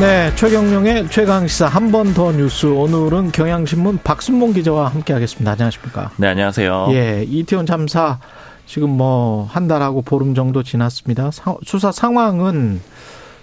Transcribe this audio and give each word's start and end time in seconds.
네, 0.00 0.34
최경영의 0.34 1.10
최강시사 1.10 1.66
한 1.66 1.90
번 1.92 2.14
더 2.14 2.32
뉴스. 2.32 2.66
오늘은 2.66 3.32
경향신문 3.32 3.98
박순봉 4.02 4.54
기자와 4.54 4.88
함께하겠습니다. 4.88 5.52
안녕하십니까? 5.52 6.10
네, 6.16 6.28
안녕하세요. 6.28 6.88
예, 6.92 7.24
이태원 7.28 7.66
참사 7.66 8.18
지금 8.66 8.90
뭐 8.90 9.44
한 9.50 9.68
달하고 9.68 10.02
보름 10.02 10.34
정도 10.34 10.62
지났습니다. 10.62 11.30
수사 11.64 11.92
상황은 11.92 12.80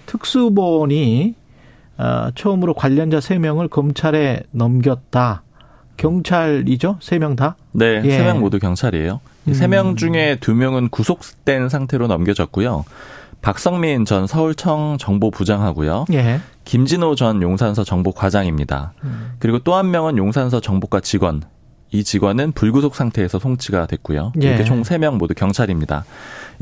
특수본이 0.07 1.35
어, 1.97 2.29
처음으로 2.35 2.73
관련자 2.73 3.19
3명을 3.19 3.69
검찰에 3.69 4.41
넘겼다. 4.51 5.43
경찰이죠? 5.97 6.97
3명 7.01 7.35
다? 7.35 7.55
네, 7.71 8.01
예. 8.03 8.19
3명 8.19 8.39
모두 8.39 8.57
경찰이에요. 8.59 9.19
음. 9.47 9.53
3명 9.53 9.97
중에 9.97 10.37
2명은 10.39 10.89
구속된 10.91 11.69
상태로 11.69 12.07
넘겨졌고요. 12.07 12.85
박성민 13.41 14.05
전 14.05 14.27
서울청 14.27 14.97
정보부장하고요. 14.99 16.05
예. 16.13 16.41
김진호 16.65 17.15
전 17.15 17.41
용산서 17.41 17.83
정보과장입니다. 17.83 18.93
음. 19.03 19.33
그리고 19.39 19.59
또 19.59 19.75
한 19.75 19.89
명은 19.91 20.17
용산서 20.17 20.59
정보과 20.59 20.99
직원. 20.99 21.43
이 21.91 22.03
직원은 22.03 22.51
불구속 22.51 22.95
상태에서 22.95 23.39
송치가 23.39 23.85
됐고요. 23.87 24.33
예. 24.41 24.47
이렇게 24.47 24.63
총 24.63 24.83
3명 24.83 25.17
모두 25.17 25.33
경찰입니다. 25.33 26.05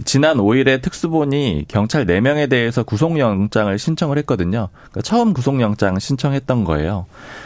지난 0.04 0.38
5일에 0.38 0.82
특수본이 0.82 1.66
경찰 1.70 2.06
4명에 2.06 2.50
대해서 2.50 2.84
구속영장을 2.84 3.80
신청을 3.80 4.18
했거든요. 4.20 4.68
그러니까 4.74 5.02
처음 5.02 5.34
구속영장 5.34 6.00
신청했던 6.00 6.66
거예요. 6.66 7.06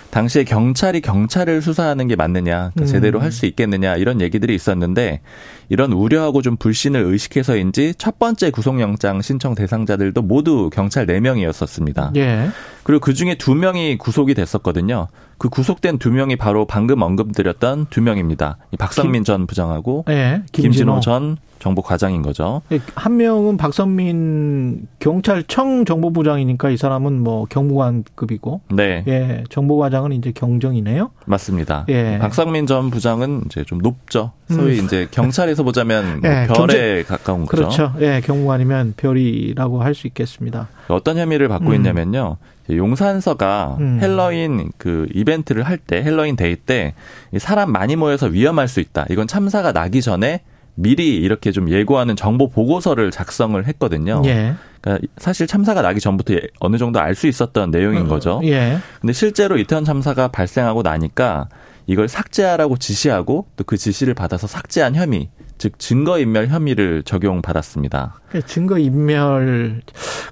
당시에 0.09 0.43
경찰이 0.43 1.01
경찰을 1.01 1.61
수사하는 1.61 2.07
게 2.07 2.15
맞느냐, 2.15 2.71
그러니까 2.73 2.81
음. 2.81 2.85
제대로 2.87 3.19
할 3.19 3.29
수 3.31 3.45
있겠느냐 3.45 3.95
이런 3.95 4.21
얘기들이 4.21 4.55
있었는데 4.55 5.21
이런 5.69 5.93
우려하고 5.93 6.41
좀 6.41 6.57
불신을 6.57 7.03
의식해서인지 7.03 7.93
첫 7.99 8.17
번째 8.17 8.49
구속영장 8.49 9.21
신청 9.21 9.53
대상자들도 9.53 10.23
모두 10.23 10.71
경찰 10.73 11.05
4명이었었습니다. 11.05 12.15
예. 12.17 12.49
그리고 12.81 12.99
그 13.01 13.13
중에 13.13 13.35
2명이 13.35 13.99
구속이 13.99 14.33
됐었거든요. 14.33 15.07
그 15.39 15.49
구속된 15.49 15.97
2명이 15.97 16.37
바로 16.37 16.65
방금 16.65 17.01
언급드렸던 17.01 17.87
2명입니다. 17.87 18.57
박성민 18.77 19.21
김, 19.21 19.23
전 19.23 19.47
부장하고 19.47 20.05
예, 20.09 20.43
김진호. 20.51 20.71
김진호 20.71 20.99
전 20.99 21.37
정보 21.59 21.81
과장인 21.81 22.21
거죠. 22.21 22.61
예, 22.71 22.79
한 22.95 23.17
명은 23.17 23.57
박선민 23.57 24.87
경찰청 24.99 25.85
정보부장이니까 25.85 26.69
이 26.69 26.77
사람은 26.77 27.21
뭐 27.21 27.45
경무관급이고, 27.49 28.61
네, 28.71 29.03
예, 29.07 29.43
정보과장은 29.49 30.13
이제 30.13 30.31
경정이네요. 30.31 31.11
맞습니다. 31.25 31.85
예, 31.89 32.17
박선민 32.19 32.65
전 32.65 32.89
부장은 32.89 33.43
이제 33.45 33.63
좀 33.63 33.79
높죠. 33.79 34.31
소위 34.49 34.79
음. 34.79 34.85
이제 34.85 35.07
경찰에서 35.11 35.63
보자면 35.63 36.21
뭐 36.23 36.29
예, 36.29 36.47
별에 36.47 36.53
경제, 36.53 37.03
가까운 37.07 37.45
거죠. 37.45 37.57
그렇죠. 37.63 37.93
예, 37.99 38.21
경무관이면 38.25 38.93
별이라고 38.97 39.83
할 39.83 39.93
수 39.99 40.07
있겠습니다. 40.07 40.69
어떤 40.87 41.17
혐의를 41.17 41.49
받고 41.49 41.71
음. 41.71 41.75
있냐면요. 41.75 42.37
용산서가 42.71 43.77
음. 43.79 43.99
헬로윈 44.01 44.71
그 44.77 45.07
이벤트를 45.13 45.63
할 45.63 45.77
때 45.79 46.03
헬로윈 46.03 46.35
데이 46.35 46.55
때 46.55 46.93
사람 47.37 47.71
많이 47.71 47.95
모여서 47.95 48.27
위험할 48.27 48.67
수 48.67 48.79
있다. 48.79 49.05
이건 49.09 49.27
참사가 49.27 49.71
나기 49.71 50.01
전에 50.01 50.41
미리 50.81 51.17
이렇게 51.17 51.51
좀 51.51 51.69
예고하는 51.69 52.15
정보 52.15 52.49
보고서를 52.49 53.11
작성을 53.11 53.63
했거든요. 53.67 54.21
예. 54.25 54.53
그러니까 54.81 55.07
사실 55.17 55.45
참사가 55.45 55.81
나기 55.81 55.99
전부터 55.99 56.35
어느 56.59 56.77
정도 56.77 56.99
알 57.01 57.15
수 57.15 57.27
있었던 57.27 57.69
내용인 57.71 58.03
음, 58.03 58.07
거죠. 58.07 58.39
예. 58.45 58.77
근데 59.01 59.11
실제로 59.13 59.57
이태원 59.57 59.83
참사가 59.83 60.29
발생하고 60.29 60.81
나니까 60.83 61.49
이걸 61.85 62.07
삭제하라고 62.07 62.77
지시하고 62.77 63.47
또 63.57 63.63
그 63.65 63.75
지시를 63.75 64.13
받아서 64.13 64.47
삭제한 64.47 64.95
혐의, 64.95 65.29
즉 65.57 65.77
증거인멸 65.79 66.47
혐의를 66.47 67.03
적용받았습니다. 67.03 68.21
예, 68.35 68.41
증거인멸. 68.41 69.81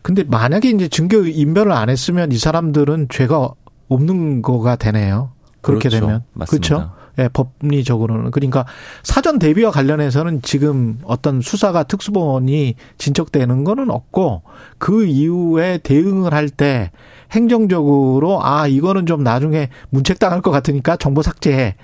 근데 0.01 0.23
만약에 0.23 0.69
이제 0.69 0.87
증거인멸을 0.87 1.71
안 1.71 1.89
했으면 1.89 2.31
이 2.31 2.37
사람들은 2.37 3.07
죄가 3.09 3.49
없는 3.89 4.41
거가 4.41 4.75
되네요. 4.77 5.31
그렇게 5.61 5.89
그렇죠. 5.89 6.05
되면. 6.05 6.23
맞습니다. 6.33 6.67
그렇죠? 6.75 6.91
예, 7.19 7.29
법리적으로는. 7.29 8.31
그러니까 8.31 8.65
사전 9.03 9.39
대비와 9.39 9.71
관련해서는 9.71 10.41
지금 10.41 10.99
어떤 11.03 11.41
수사가 11.41 11.83
특수본이 11.83 12.75
진척되는 12.97 13.63
거는 13.63 13.89
없고 13.89 14.43
그 14.77 15.05
이후에 15.05 15.79
대응을 15.79 16.33
할 16.33 16.49
때 16.49 16.91
행정적으로 17.31 18.43
아, 18.43 18.67
이거는 18.67 19.05
좀 19.05 19.21
나중에 19.23 19.69
문책당할 19.89 20.41
것 20.41 20.51
같으니까 20.51 20.95
정보 20.95 21.21
삭제해. 21.21 21.75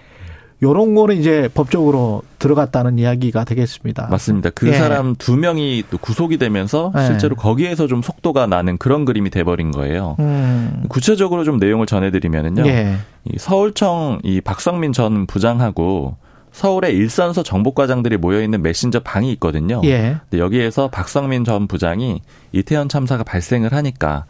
요런 0.64 0.96
거는 0.96 1.18
이제 1.18 1.50
법적으로 1.54 2.24
들어갔다는 2.40 2.98
이야기가 2.98 3.44
되겠습니다. 3.44 4.08
맞습니다. 4.10 4.50
그 4.52 4.70
예. 4.70 4.74
사람 4.74 5.16
두 5.16 5.36
명이 5.36 5.84
또 5.92 5.98
구속이 5.98 6.38
되면서 6.38 6.92
예. 6.98 7.06
실제로 7.06 7.36
거기에서 7.36 7.86
좀 7.88 8.02
속도가 8.02 8.48
나는 8.48 8.78
그런 8.78 9.04
그림이 9.04 9.30
돼버린 9.30 9.72
거예요. 9.72 10.16
음. 10.20 10.86
구체적으로 10.88 11.44
좀 11.44 11.58
내용을 11.58 11.86
전해드리면은요. 11.86 12.66
예. 12.68 12.96
이 13.26 13.38
서울청 13.38 14.20
이 14.24 14.40
박성민 14.40 14.94
전 14.94 15.28
부장하고 15.28 16.16
서울의 16.54 16.96
일선서 16.96 17.44
정보과장들이 17.44 18.18
모여 18.18 18.42
있는 18.42 18.62
메신저 18.62 19.02
방이 19.02 19.32
있거든요. 19.34 19.82
예. 19.84 20.18
근데 20.30 20.42
여기에서 20.42 20.88
박성민 20.88 21.44
전 21.44 21.68
부장이 21.68 22.22
이태원 22.52 22.90
참사가 22.90 23.24
발생을 23.24 23.74
하니까 23.74 24.26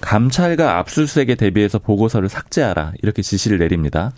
감찰과 0.00 0.78
압수수색에 0.78 1.36
대비해서 1.36 1.78
보고서를 1.78 2.28
삭제하라 2.28 2.92
이렇게 3.00 3.22
지시를 3.22 3.58
내립니다. 3.58 4.12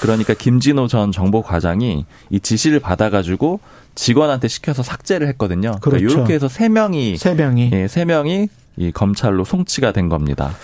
그러니까 0.00 0.34
김진호 0.34 0.88
전 0.88 1.12
정보과장이 1.12 2.06
이 2.30 2.40
지시를 2.40 2.80
받아가지고 2.80 3.60
직원한테 3.94 4.48
시켜서 4.48 4.82
삭제를 4.82 5.28
했거든요. 5.28 5.76
그러니까 5.80 5.90
그렇죠. 5.90 6.14
이렇게 6.14 6.34
해서 6.34 6.48
세 6.48 6.70
명이 6.70 7.18
세 7.18 7.34
명이 7.34 7.70
예, 7.72 7.88
세 7.88 8.06
명이 8.06 8.48
이 8.78 8.90
검찰로 8.90 9.44
송치가 9.44 9.92
된 9.92 10.08
겁니다. 10.08 10.54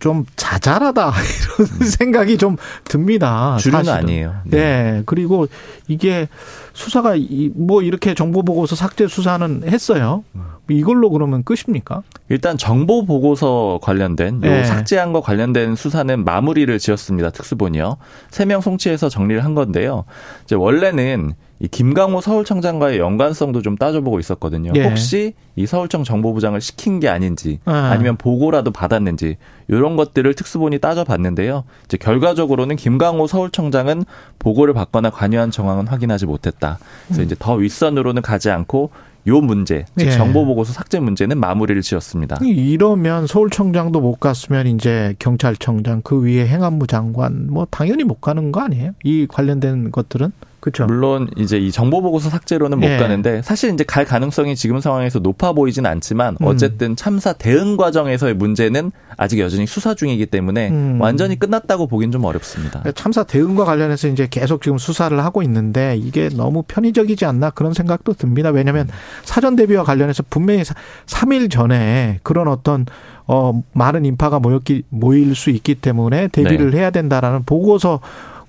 좀 0.00 0.24
자잘하다 0.36 1.12
이런 1.58 1.68
음. 1.80 1.84
생각이 1.86 2.38
좀 2.38 2.56
듭니다. 2.84 3.56
주류는 3.58 3.84
사실은. 3.84 4.04
아니에요. 4.04 4.34
네. 4.44 4.58
네. 4.58 5.02
그리고 5.06 5.46
이게 5.88 6.28
수사가 6.72 7.14
뭐 7.54 7.82
이렇게 7.82 8.14
정보 8.14 8.42
보고서 8.42 8.76
삭제 8.76 9.08
수사는 9.08 9.62
했어요. 9.66 10.22
음. 10.36 10.42
이걸로 10.70 11.10
그러면 11.10 11.42
끝입니까? 11.44 12.02
일단 12.28 12.58
정보 12.58 13.06
보고서 13.06 13.78
관련된 13.82 14.36
요 14.36 14.40
네. 14.40 14.64
삭제한 14.64 15.12
거 15.12 15.20
관련된 15.22 15.74
수사는 15.76 16.24
마무리를 16.24 16.78
지었습니다. 16.78 17.30
특수본이요. 17.30 17.96
세 18.30 18.44
명 18.44 18.60
송치해서 18.60 19.08
정리를 19.08 19.42
한 19.44 19.54
건데요. 19.54 20.04
이제 20.44 20.54
원래는 20.54 21.32
이 21.60 21.66
김강호 21.66 22.20
서울청장과의 22.20 22.98
연관성도 22.98 23.62
좀 23.62 23.76
따져보고 23.76 24.20
있었거든요. 24.20 24.72
예. 24.76 24.84
혹시 24.84 25.34
이 25.56 25.66
서울청 25.66 26.04
정보부장을 26.04 26.60
시킨 26.60 27.00
게 27.00 27.08
아닌지 27.08 27.58
아. 27.64 27.90
아니면 27.92 28.16
보고라도 28.16 28.70
받았는지 28.70 29.36
이런 29.66 29.96
것들을 29.96 30.32
특수본이 30.34 30.78
따져봤는데요. 30.78 31.64
이제 31.84 31.96
결과적으로는 31.96 32.76
김강호 32.76 33.26
서울청장은 33.26 34.04
보고를 34.38 34.72
받거나 34.72 35.10
관여한 35.10 35.50
정황은 35.50 35.88
확인하지 35.88 36.26
못했다. 36.26 36.78
그래서 37.06 37.22
음. 37.22 37.24
이제 37.24 37.34
더 37.38 37.54
윗선으로는 37.54 38.22
가지 38.22 38.50
않고 38.50 38.90
요 39.26 39.40
문제, 39.40 39.84
즉 39.96 40.06
예. 40.06 40.10
정보 40.12 40.46
보고서 40.46 40.72
삭제 40.72 41.00
문제는 41.00 41.38
마무리를 41.38 41.82
지었습니다. 41.82 42.38
이러면 42.42 43.26
서울청장도 43.26 44.00
못 44.00 44.20
갔으면 44.20 44.68
이제 44.68 45.14
경찰청장 45.18 46.00
그 46.02 46.22
위에 46.22 46.46
행안부 46.46 46.86
장관 46.86 47.48
뭐 47.50 47.66
당연히 47.70 48.04
못 48.04 48.20
가는 48.20 48.52
거 48.52 48.60
아니에요? 48.60 48.92
이 49.02 49.26
관련된 49.28 49.90
것들은? 49.90 50.32
그렇죠. 50.60 50.86
물론 50.86 51.28
이제 51.36 51.56
이 51.56 51.70
정보 51.70 52.02
보고서 52.02 52.30
삭제로는 52.30 52.80
못 52.80 52.86
예. 52.86 52.96
가는데 52.96 53.42
사실 53.42 53.72
이제 53.72 53.84
갈 53.84 54.04
가능성이 54.04 54.56
지금 54.56 54.80
상황에서 54.80 55.20
높아 55.20 55.52
보이지는 55.52 55.88
않지만 55.88 56.36
음. 56.40 56.46
어쨌든 56.46 56.96
참사 56.96 57.32
대응 57.32 57.76
과정에서의 57.76 58.34
문제는 58.34 58.90
아직 59.16 59.38
여전히 59.38 59.66
수사 59.66 59.94
중이기 59.94 60.26
때문에 60.26 60.68
음. 60.70 60.98
완전히 61.00 61.38
끝났다고 61.38 61.86
보긴 61.86 62.10
좀 62.10 62.24
어렵습니다. 62.24 62.82
참사 62.94 63.22
대응과 63.24 63.64
관련해서 63.64 64.08
이제 64.08 64.26
계속 64.30 64.62
지금 64.62 64.78
수사를 64.78 65.16
하고 65.24 65.42
있는데 65.42 65.96
이게 65.96 66.28
너무 66.28 66.62
편의적이지 66.66 67.24
않나 67.24 67.50
그런 67.50 67.72
생각도 67.72 68.14
듭니다. 68.14 68.50
왜냐하면 68.50 68.88
사전 69.24 69.56
대비와 69.56 69.84
관련해서 69.84 70.24
분명히 70.28 70.62
3일 71.06 71.50
전에 71.50 72.20
그런 72.22 72.48
어떤 72.48 72.86
어 73.26 73.62
많은 73.72 74.04
인파가 74.04 74.38
모였기 74.38 74.84
모일 74.88 75.34
수 75.34 75.50
있기 75.50 75.74
때문에 75.76 76.28
대비를 76.28 76.70
네. 76.70 76.78
해야 76.78 76.90
된다라는 76.90 77.44
보고서 77.44 78.00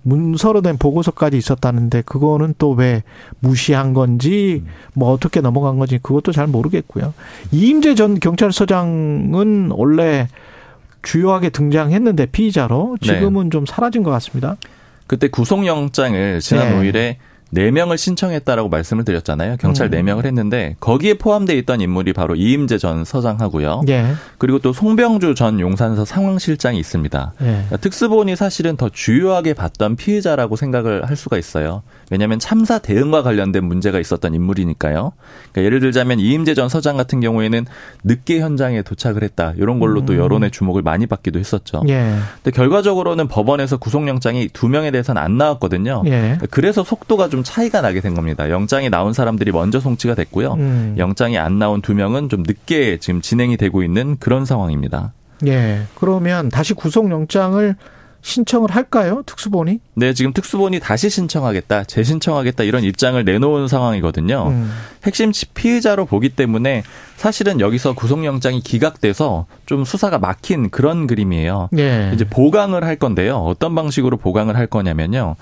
문서로 0.10 0.62
된 0.62 0.78
보고서까지 0.78 1.38
있었다는데 1.38 2.02
그거는 2.02 2.56
또 2.58 2.74
왜 2.80 3.04
무시한 3.40 3.94
건지 3.94 4.64
뭐 4.94 5.12
어떻게 5.12 5.42
넘어간 5.42 5.78
건지 5.80 6.00
그것도 6.02 6.32
잘 6.32 6.48
모르겠고요. 6.48 7.14
이임재 7.52 7.96
전 7.96 8.20
경찰서장은 8.20 9.72
원래 9.72 10.28
주요하게 11.02 11.50
등장했는데 11.50 12.28
피의자로 12.28 12.98
지금은 13.02 13.46
네. 13.46 13.50
좀 13.50 13.66
사라진 13.66 14.04
것 14.04 14.12
같습니다. 14.12 14.56
그때 15.08 15.28
구속영장을 15.28 16.40
지난 16.42 16.70
네. 16.70 16.92
5일에 16.92 17.16
4명을 17.54 17.98
신청했다라고 17.98 18.69
말씀을 18.69 19.06
드렸잖아요. 19.06 19.57
경찰 19.57 19.94
음. 19.94 20.06
4명을 20.06 20.25
했는데 20.25 20.75
거기에 20.80 21.16
포함되어 21.16 21.56
있던 21.57 21.81
인물이 21.81 22.13
바로 22.13 22.36
이임재 22.36 22.78
전 22.78 23.04
서장하고요. 23.04 23.81
예. 23.90 24.13
그리고 24.38 24.60
또 24.60 24.74
송병주 24.74 25.36
전 25.36 25.60
용산서 25.60 26.06
상황실장이 26.06 26.80
있습니다. 26.80 27.34
예. 27.42 27.46
그러니까 27.46 27.78
특수본이 27.78 28.36
사실은 28.36 28.78
더 28.78 28.90
주요하게 28.90 29.54
봤던 29.54 29.96
피의자라고 29.96 30.56
생각을 30.56 31.10
할 31.10 31.16
수가 31.16 31.38
있어요. 31.38 31.81
왜냐하면 32.12 32.40
참사 32.40 32.80
대응과 32.80 33.24
관련된 33.24 33.63
문제가 33.63 34.00
있었던 34.00 34.34
인물이니까요. 34.34 35.12
그러니까 35.51 35.63
예를 35.63 35.80
들자면 35.80 36.19
이임재 36.19 36.54
전 36.54 36.69
서장 36.69 36.98
같은 36.98 37.19
경우에는 37.19 37.66
늦게 38.04 38.40
현장에 38.40 38.81
도착을 38.81 39.24
했다. 39.24 39.54
이런 39.57 39.80
걸로 39.80 40.01
음. 40.01 40.06
또 40.06 40.18
여론의 40.18 40.51
주목을 40.51 40.81
많이 40.81 41.07
받기도 41.07 41.40
했었죠. 41.40 41.81
예. 41.88 42.16
근데 42.44 42.51
결과적으로는 42.51 43.28
법원에서 43.28 43.78
구속영장이 43.78 44.50
두 44.54 44.68
명에 44.69 44.92
대해서는 44.92 45.22
안 45.22 45.38
나왔거든요. 45.38 46.04
예. 46.06 46.38
그래서 46.51 46.84
속도가 46.84 47.30
좀 47.30 47.38
차이가 47.44 47.81
나게 47.81 48.01
된 48.01 48.13
겁니다. 48.13 48.50
영장이 48.50 48.89
나온 48.89 49.13
사람들이 49.13 49.51
먼저 49.51 49.80
송치가 49.80 50.15
됐고요. 50.15 50.53
음. 50.53 50.95
영장이 50.97 51.38
안 51.38 51.59
나온 51.59 51.81
두 51.81 51.94
명은 51.94 52.30
좀 52.30 52.44
늦게 52.44 52.97
지금 52.97 53.21
진행이 53.21 53.57
되고 53.57 53.83
있는 53.83 54.18
그런 54.19 54.45
상황입니다. 54.45 55.13
예. 55.47 55.83
그러면 55.95 56.50
다시 56.50 56.74
구속영장을 56.74 57.75
신청을 58.21 58.71
할까요? 58.71 59.24
특수본이? 59.25 59.80
네, 59.95 60.13
지금 60.13 60.33
특수본이 60.33 60.80
다시 60.80 61.09
신청하겠다, 61.09 61.86
재신청하겠다 61.86 62.65
이런 62.65 62.83
입장을 62.83 63.24
내놓은 63.24 63.68
상황이거든요. 63.68 64.47
음. 64.50 64.71
핵심 65.03 65.31
피의자로 65.53 66.06
보기 66.06 66.30
때문에 66.30 66.83
사실은 67.19 67.60
여기서 67.60 67.95
구속영장이 67.95 68.62
기각돼서 68.62 69.45
좀 69.66 69.83
수사가 69.83 70.19
막힌 70.19 70.69
그런 70.69 71.06
그림이에요. 71.06 71.68
네. 71.74 72.12
이제 72.13 72.24
보강을 72.24 72.86
할 72.86 72.95
건데요. 72.95 73.39
어떤 73.39 73.75
방식으로 73.75 74.16
보강을 74.16 74.56
할 74.56 74.68
거냐면요. 74.68 75.36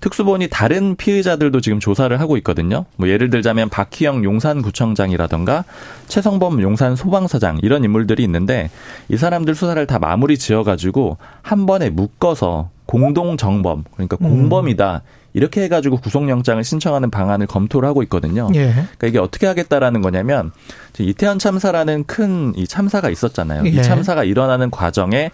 특수본이 0.00 0.46
다른 0.48 0.94
피의자들도 0.94 1.60
지금 1.60 1.80
조사를 1.80 2.18
하고 2.20 2.36
있거든요. 2.36 2.84
뭐 2.94 3.08
예를 3.08 3.30
들자면 3.30 3.68
박희영 3.68 4.22
용산구청장이라던가 4.22 5.64
최성범 6.06 6.62
용산 6.62 6.94
소방서장 6.94 7.58
이런 7.62 7.82
인물들이 7.82 8.22
있는데 8.22 8.70
이 9.08 9.16
사람들 9.16 9.56
수사를 9.56 9.84
다 9.88 9.98
마무리 9.98 10.38
지어가지고 10.38 11.16
한 11.42 11.66
번에 11.66 11.90
묶어서 11.90 12.68
공동 12.86 13.36
정범 13.36 13.82
그러니까 13.94 14.18
음. 14.20 14.28
공범이다. 14.28 15.02
이렇게 15.34 15.64
해가지고 15.64 15.98
구속영장을 15.98 16.62
신청하는 16.64 17.10
방안을 17.10 17.46
검토를 17.48 17.88
하고 17.88 18.02
있거든요. 18.04 18.48
예. 18.54 18.72
그러니까 18.72 19.06
이게 19.08 19.18
어떻게 19.18 19.46
하겠다라는 19.46 20.00
거냐면 20.00 20.52
이태원 20.98 21.38
참사라는 21.38 22.04
큰 22.04 22.54
이 22.56 22.66
참사가 22.66 23.10
있었잖아요. 23.10 23.64
예. 23.66 23.68
이 23.68 23.82
참사가 23.82 24.24
일어나는 24.24 24.70
과정에 24.70 25.30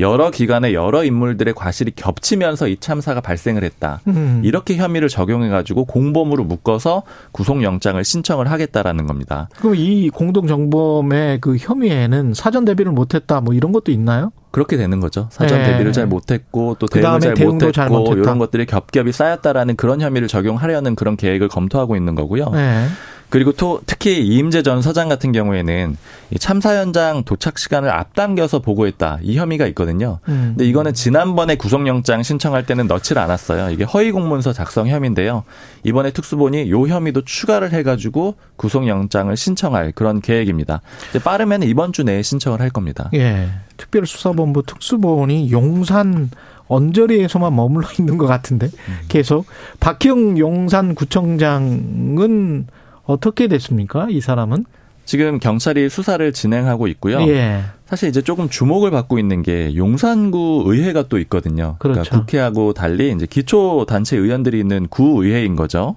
여러 0.00 0.30
기관의 0.30 0.74
여러 0.74 1.04
인물들의 1.04 1.54
과실이 1.54 1.92
겹치면서 1.94 2.68
이 2.68 2.76
참사가 2.78 3.20
발생을 3.20 3.62
했다. 3.64 4.00
음. 4.08 4.40
이렇게 4.44 4.76
혐의를 4.76 5.08
적용해 5.08 5.48
가지고 5.48 5.84
공범으로 5.84 6.44
묶어서 6.44 7.02
구속 7.32 7.62
영장을 7.62 8.02
신청을 8.02 8.50
하겠다라는 8.50 9.06
겁니다. 9.06 9.48
그럼 9.58 9.74
이 9.76 10.10
공동 10.10 10.46
정범의 10.46 11.40
그 11.40 11.56
혐의에는 11.56 12.34
사전 12.34 12.64
대비를 12.64 12.92
못 12.92 13.14
했다 13.14 13.40
뭐 13.40 13.54
이런 13.54 13.72
것도 13.72 13.92
있나요? 13.92 14.32
그렇게 14.50 14.76
되는 14.76 15.00
거죠. 15.00 15.28
사전 15.30 15.58
네. 15.58 15.72
대비를 15.72 15.92
잘 15.92 16.06
못했고 16.06 16.76
또 16.78 16.86
대응을 16.86 17.20
잘 17.20 17.30
못했고 17.32 17.72
잘 17.72 17.90
이런 18.18 18.38
것들이 18.38 18.66
겹겹이 18.66 19.10
쌓였다라는 19.10 19.74
그런 19.74 20.00
혐의를 20.00 20.28
적용하려는 20.28 20.94
그런 20.94 21.16
계획을 21.16 21.48
검토하고 21.48 21.96
있는 21.96 22.14
거고요. 22.14 22.50
네. 22.50 22.86
그리고 23.28 23.52
또 23.52 23.80
특히 23.86 24.26
이임재 24.26 24.62
전 24.62 24.82
서장 24.82 25.08
같은 25.08 25.32
경우에는 25.32 25.96
이 26.30 26.38
참사 26.38 26.76
현장 26.76 27.24
도착 27.24 27.58
시간을 27.58 27.90
앞당겨서 27.90 28.60
보고했다 28.60 29.18
이 29.22 29.36
혐의가 29.36 29.66
있거든요. 29.68 30.20
음. 30.28 30.54
근데 30.56 30.68
이거는 30.68 30.94
지난번에 30.94 31.56
구속영장 31.56 32.22
신청할 32.22 32.66
때는 32.66 32.86
넣지를 32.86 33.20
않았어요. 33.22 33.70
이게 33.70 33.84
허위 33.84 34.12
공문서 34.12 34.52
작성 34.52 34.88
혐의인데요. 34.88 35.44
이번에 35.82 36.12
특수본이 36.12 36.70
요 36.70 36.86
혐의도 36.86 37.24
추가를 37.24 37.72
해가지고 37.72 38.36
구속영장을 38.56 39.36
신청할 39.36 39.92
그런 39.92 40.20
계획입니다. 40.20 40.80
빠르면 41.24 41.64
이번 41.64 41.92
주 41.92 42.04
내에 42.04 42.22
신청을 42.22 42.60
할 42.60 42.70
겁니다. 42.70 43.10
예. 43.14 43.48
특별수사본부 43.76 44.62
특수본이 44.64 45.50
용산 45.50 46.30
언저리에서만 46.68 47.54
머물러 47.54 47.86
있는 47.98 48.16
것 48.16 48.26
같은데 48.26 48.66
음. 48.66 48.98
계속 49.08 49.44
박형 49.80 50.38
용산구청장은 50.38 52.66
어떻게 53.06 53.48
됐습니까? 53.48 54.08
이 54.10 54.20
사람은? 54.20 54.64
지금 55.04 55.38
경찰이 55.38 55.90
수사를 55.90 56.32
진행하고 56.32 56.86
있고요. 56.88 57.20
예. 57.28 57.62
사실 57.86 58.08
이제 58.08 58.22
조금 58.22 58.48
주목을 58.48 58.90
받고 58.90 59.18
있는 59.18 59.42
게 59.42 59.76
용산구 59.76 60.64
의회가 60.66 61.08
또 61.08 61.18
있거든요. 61.18 61.76
그러니까 61.78 62.02
그렇죠. 62.02 62.10
그러니까 62.10 62.18
국회하고 62.20 62.72
달리 62.72 63.12
이제 63.12 63.26
기초 63.26 63.84
단체 63.86 64.16
의원들이 64.16 64.58
있는 64.58 64.88
구 64.88 65.22
의회인 65.22 65.56
거죠. 65.56 65.96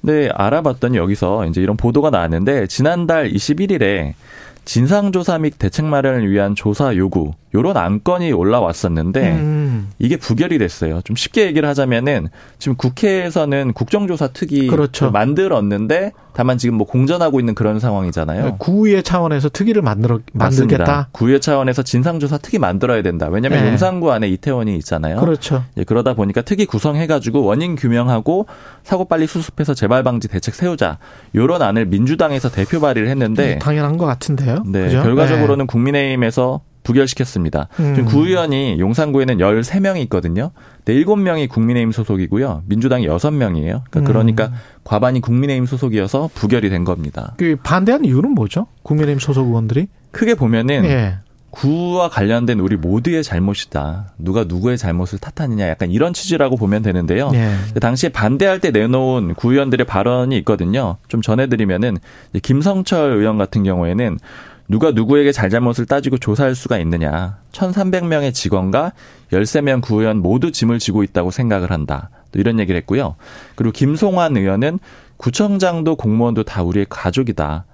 근데 0.00 0.28
알아봤더니 0.34 0.98
여기서 0.98 1.46
이제 1.46 1.62
이런 1.62 1.76
보도가 1.76 2.10
나왔는데 2.10 2.66
지난달 2.66 3.30
21일에 3.32 4.14
진상조사 4.64 5.38
및 5.38 5.54
대책 5.58 5.86
마련을 5.86 6.30
위한 6.30 6.54
조사 6.54 6.94
요구 6.96 7.32
요런 7.54 7.76
안건이 7.76 8.32
올라왔었는데 8.32 9.32
음. 9.32 9.90
이게 9.98 10.16
부결이 10.16 10.58
됐어요. 10.58 11.00
좀 11.02 11.14
쉽게 11.14 11.46
얘기를 11.46 11.68
하자면은 11.68 12.28
지금 12.58 12.76
국회에서는 12.76 13.72
국정조사 13.72 14.28
특위 14.28 14.66
그렇죠. 14.66 15.10
만들었는데 15.10 16.12
다만 16.34 16.58
지금 16.58 16.76
뭐 16.76 16.86
공전하고 16.86 17.38
있는 17.38 17.54
그런 17.54 17.78
상황이잖아요. 17.78 18.44
네, 18.44 18.54
구의회 18.58 19.02
차원에서 19.02 19.48
특위를 19.50 19.82
만들어 19.82 20.18
만들겠다. 20.32 21.08
구의회 21.12 21.38
차원에서 21.38 21.82
진상조사 21.82 22.38
특위 22.38 22.58
만들어야 22.58 23.02
된다. 23.02 23.28
왜냐하면 23.30 23.62
네. 23.62 23.70
용산구 23.70 24.10
안에 24.10 24.28
이태원이 24.28 24.76
있잖아요. 24.78 25.20
그렇죠. 25.20 25.64
예, 25.76 25.84
그러다 25.84 26.14
보니까 26.14 26.42
특위 26.42 26.66
구성해가지고 26.66 27.44
원인 27.44 27.76
규명하고 27.76 28.46
사고 28.82 29.04
빨리 29.04 29.28
수습해서 29.28 29.74
재발 29.74 30.02
방지 30.02 30.26
대책 30.26 30.56
세우자. 30.56 30.98
요런 31.36 31.62
안을 31.62 31.86
민주당에서 31.86 32.50
대표 32.50 32.80
발의를 32.80 33.08
했는데 33.08 33.54
음, 33.54 33.58
당연한 33.60 33.96
것 33.96 34.06
같은데요. 34.06 34.64
네, 34.66 34.86
그죠? 34.86 35.02
결과적으로는 35.04 35.66
네. 35.66 35.70
국민의힘에서 35.70 36.62
부결시켰습니다. 36.84 37.68
음. 37.80 37.94
지금 37.96 38.08
구의원이 38.08 38.78
용산구에는 38.78 39.38
13명이 39.38 40.00
있거든요. 40.02 40.52
네, 40.84 40.94
7명이 40.94 41.48
국민의힘 41.48 41.90
소속이고요. 41.90 42.62
민주당이 42.66 43.08
6명이에요. 43.08 43.82
그러니까, 43.90 43.98
음. 43.98 44.04
그러니까 44.04 44.52
과반이 44.84 45.20
국민의힘 45.20 45.66
소속이어서 45.66 46.30
부결이 46.34 46.70
된 46.70 46.84
겁니다. 46.84 47.34
그 47.38 47.56
반대한 47.62 48.04
이유는 48.04 48.30
뭐죠? 48.30 48.66
국민의힘 48.84 49.18
소속 49.18 49.48
의원들이? 49.48 49.88
크게 50.12 50.34
보면은 50.34 50.84
예. 50.84 51.18
구와 51.54 52.08
관련된 52.08 52.58
우리 52.58 52.76
모두의 52.76 53.22
잘못이다. 53.22 54.14
누가 54.18 54.42
누구의 54.42 54.76
잘못을 54.76 55.20
탓하느냐 55.20 55.68
약간 55.68 55.90
이런 55.92 56.12
취지라고 56.12 56.56
보면 56.56 56.82
되는데요. 56.82 57.30
네. 57.30 57.54
당시에 57.80 58.10
반대할 58.10 58.58
때 58.58 58.72
내놓은 58.72 59.34
구의원들의 59.34 59.86
발언이 59.86 60.36
있거든요. 60.38 60.96
좀 61.06 61.22
전해드리면은 61.22 61.98
김성철 62.42 63.12
의원 63.18 63.38
같은 63.38 63.62
경우에는 63.62 64.18
누가 64.68 64.90
누구에게 64.90 65.32
잘잘못을 65.32 65.86
따지고 65.86 66.18
조사할 66.18 66.54
수가 66.54 66.78
있느냐. 66.78 67.38
1,300명의 67.52 68.32
직원과 68.32 68.92
13명 69.32 69.82
구의원 69.82 70.18
모두 70.18 70.52
짐을 70.52 70.78
지고 70.78 71.02
있다고 71.02 71.30
생각을 71.30 71.70
한다. 71.70 72.10
또 72.32 72.40
이런 72.40 72.58
얘기를 72.58 72.78
했고요. 72.80 73.16
그리고 73.54 73.72
김송환 73.72 74.36
의원은 74.36 74.78
구청장도 75.16 75.96
공무원도 75.96 76.44
다 76.44 76.62
우리의 76.62 76.86
가족이다. 76.88 77.66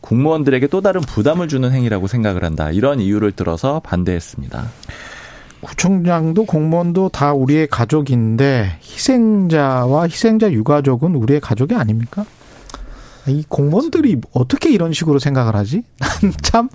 공무원들에게 0.00 0.68
또 0.68 0.80
다른 0.80 1.00
부담을 1.00 1.48
주는 1.48 1.70
행위라고 1.72 2.06
생각을 2.06 2.44
한다. 2.44 2.70
이런 2.70 3.00
이유를 3.00 3.32
들어서 3.32 3.80
반대했습니다. 3.80 4.64
구청장도 5.60 6.46
공무원도 6.46 7.10
다 7.10 7.32
우리의 7.34 7.66
가족인데 7.66 8.78
희생자와 8.82 10.04
희생자 10.04 10.50
유가족은 10.50 11.14
우리의 11.14 11.40
가족이 11.40 11.74
아닙니까? 11.74 12.24
이 13.30 13.44
공무원들이 13.48 14.20
어떻게 14.32 14.70
이런 14.70 14.92
식으로 14.92 15.18
생각을 15.18 15.56
하지? 15.56 15.82
참, 16.42 16.68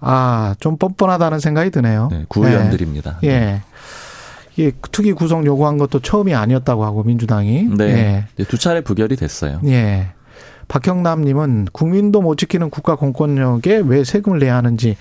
아, 0.00 0.54
좀 0.60 0.76
뻔뻔하다는 0.76 1.38
생각이 1.38 1.70
드네요. 1.70 2.08
네, 2.10 2.24
구의원들입니다. 2.28 3.18
예. 3.24 3.28
예. 3.28 3.62
예, 4.58 4.72
특위 4.90 5.12
구성 5.12 5.46
요구한 5.46 5.78
것도 5.78 6.00
처음이 6.00 6.34
아니었다고 6.34 6.84
하고 6.84 7.02
민주당이. 7.04 7.68
네. 7.76 8.26
예. 8.38 8.44
두 8.44 8.58
차례 8.58 8.82
부결이 8.82 9.16
됐어요. 9.16 9.60
예. 9.66 10.08
박형남님은 10.68 11.68
국민도 11.72 12.22
못 12.22 12.36
지키는 12.36 12.70
국가 12.70 12.96
공권력에 12.96 13.82
왜 13.84 14.04
세금을 14.04 14.38
내야 14.38 14.56
하는지 14.56 14.96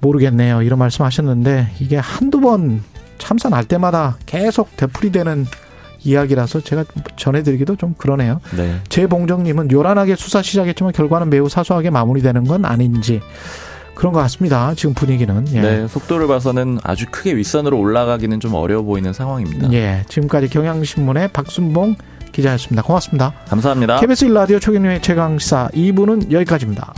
모르겠네요. 0.00 0.62
이런 0.62 0.78
말씀 0.78 1.04
하셨는데 1.04 1.72
이게 1.80 1.96
한두 1.96 2.40
번 2.40 2.82
참사 3.18 3.48
날 3.48 3.64
때마다 3.64 4.16
계속 4.26 4.76
되풀이되는 4.76 5.46
이야기라서 6.02 6.60
제가 6.60 6.84
전해드리기도 7.16 7.76
좀 7.76 7.94
그러네요. 7.96 8.40
네. 8.56 8.76
재봉정님은 8.88 9.70
요란하게 9.70 10.16
수사 10.16 10.42
시작했지만 10.42 10.92
결과는 10.92 11.30
매우 11.30 11.48
사소하게 11.48 11.90
마무리되는 11.90 12.44
건 12.44 12.64
아닌지 12.64 13.20
그런 13.94 14.12
것 14.12 14.20
같습니다. 14.20 14.74
지금 14.76 14.94
분위기는. 14.94 15.44
예. 15.54 15.60
네, 15.60 15.88
속도를 15.88 16.28
봐서는 16.28 16.78
아주 16.84 17.06
크게 17.10 17.34
윗선으로 17.36 17.78
올라가기는 17.78 18.38
좀 18.38 18.54
어려워 18.54 18.82
보이는 18.84 19.12
상황입니다. 19.12 19.72
예, 19.72 20.04
지금까지 20.08 20.48
경향신문의 20.48 21.28
박순봉 21.32 21.96
기자였습니다. 22.30 22.82
고맙습니다. 22.82 23.32
감사합니다. 23.48 23.98
KBS 23.98 24.28
1라디오 24.28 24.60
초경영의 24.60 25.02
최강시사 25.02 25.70
2부는 25.74 26.30
여기까지입니다. 26.30 26.94